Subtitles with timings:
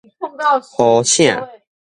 [0.73, 1.37] 呼請